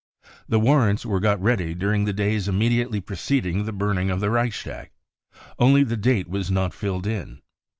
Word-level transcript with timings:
The 0.49 0.59
warrants 0.59 1.05
were 1.05 1.19
got 1.19 1.39
ready 1.39 1.75
during 1.75 2.05
the 2.05 2.11
days 2.11 2.47
immediately 2.47 2.99
preceding 3.01 3.65
the 3.65 3.71
burning 3.71 4.09
of 4.09 4.19
the 4.19 4.31
Reichstag. 4.31 4.89
Only 5.59 5.83
the 5.83 5.95
date 5.95 6.27
was 6.27 6.49
not 6.49 6.73
filled 6.73 7.05
in. 7.05 7.43